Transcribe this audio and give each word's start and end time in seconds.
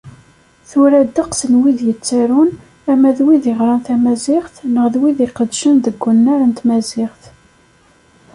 Tura 0.69 0.99
ddeqs 1.07 1.41
n 1.51 1.53
wid 1.61 1.79
yettarun, 1.87 2.51
ama 2.91 3.09
d 3.17 3.19
wid 3.25 3.45
i 3.51 3.53
ɣran 3.59 3.81
tamaziɣt 3.87 4.55
neɣ 4.73 4.85
d 4.93 4.95
wid 5.01 5.19
i 5.21 5.23
iqeddcen 5.25 5.75
deg 5.85 6.03
unnar 6.09 6.41
n 6.45 6.51
tmaziɣt. 6.59 7.23